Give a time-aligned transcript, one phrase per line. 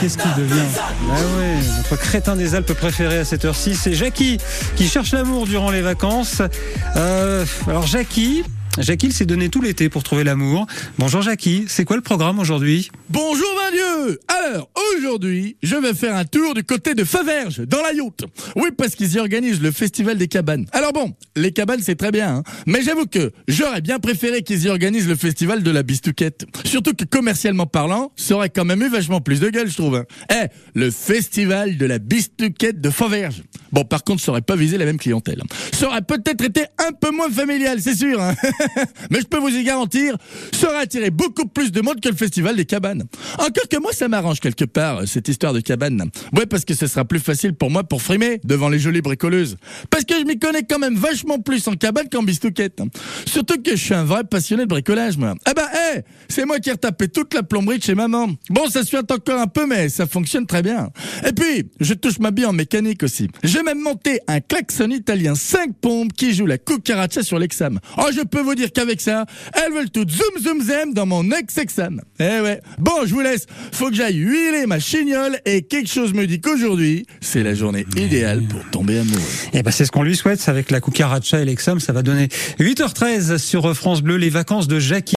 [0.00, 0.54] qu'est-ce qu'il devient
[1.10, 4.38] Ah ouais, notre crétin des Alpes préféré à cette heure-ci, c'est Jackie
[4.76, 6.42] qui cherche l'amour durant les vacances.
[6.96, 8.44] Euh, alors Jackie,
[8.78, 10.66] Jackie s'est donné tout l'été pour trouver l'amour.
[10.98, 12.90] Bonjour Jackie, c'est quoi le programme aujourd'hui?
[13.08, 17.92] Bonjour Dieu Alors, aujourd'hui, je vais faire un tour du côté de Faverges, dans la
[17.92, 18.24] Yacht.
[18.54, 20.66] Oui, parce qu'ils y organisent le festival des cabanes.
[20.72, 24.64] Alors bon, les cabanes c'est très bien, hein, mais j'avoue que j'aurais bien préféré qu'ils
[24.64, 26.46] y organisent le festival de la bistouquette.
[26.64, 29.96] Surtout que commercialement parlant, ça aurait quand même eu vachement plus de gueule, je trouve.
[29.96, 30.04] hein.
[30.30, 33.42] Eh, le festival de la bistouquette de Faverges.
[33.72, 35.42] Bon, par contre, ça aurait pas visé la même clientèle.
[35.72, 38.20] Ça aurait peut-être été un peu moins familial, c'est sûr.
[38.22, 38.34] hein.
[39.10, 40.16] Mais je peux vous y garantir,
[40.52, 43.04] ça aurait attiré beaucoup plus de monde que le festival des cabanes.
[43.38, 46.04] Encore que moi, ça m'arrange quelque part, cette histoire de cabane.
[46.34, 49.56] Ouais, parce que ce sera plus facile pour moi pour frimer devant les jolies bricoleuses.
[49.90, 52.80] Parce que je m'y connais quand même vachement plus en cabane qu'en bistouquette.
[53.26, 55.34] Surtout que je suis un vrai passionné de bricolage, moi.
[55.44, 58.28] Ah bah, hé, c'est moi qui ai retapé toute la plomberie de chez maman.
[58.50, 60.90] Bon, ça suinte encore un peu, mais ça fonctionne très bien.
[61.26, 63.28] Et puis, je touche ma bille en mécanique aussi.
[63.56, 67.80] J'ai même monté un klaxon italien 5 pompes qui joue la cucaracha sur l'exam.
[67.96, 71.30] Oh, je peux vous dire qu'avec ça, elles veulent toutes zoom zoom zem dans mon
[71.30, 72.02] ex-exam.
[72.20, 72.60] Eh ouais.
[72.78, 73.46] Bon, je vous laisse.
[73.72, 77.86] Faut que j'aille huiler ma chignole et quelque chose me dit qu'aujourd'hui, c'est la journée
[77.96, 79.22] idéale pour tomber amoureux.
[79.54, 82.28] Eh ben c'est ce qu'on lui souhaite avec la cucaracha et l'exam, ça va donner
[82.60, 85.04] 8h13 sur France Bleu les vacances de Jackie.